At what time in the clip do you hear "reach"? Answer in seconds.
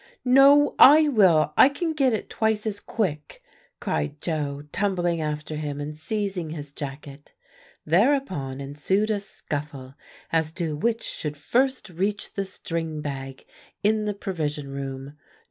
11.91-12.33